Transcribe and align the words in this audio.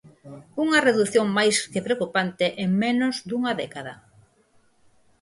Unha 0.63 0.83
redución 0.87 1.25
máis 1.37 1.55
que 1.71 1.85
preocupante 1.87 2.45
en 2.63 2.69
menos 2.83 3.15
dunha 3.29 3.51
década. 3.61 3.93